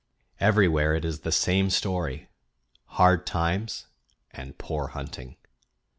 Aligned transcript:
Everywhere 0.39 0.95
it 0.95 1.05
is 1.05 1.19
the 1.19 1.31
same 1.31 1.69
story: 1.69 2.27
hard 2.97 3.23
times 3.27 3.85
and 4.31 4.57
poor 4.57 4.87
hunting. 4.87 5.35